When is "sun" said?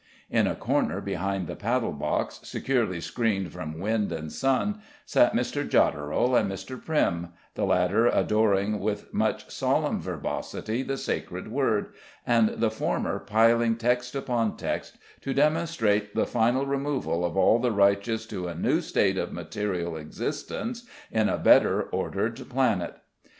4.33-4.81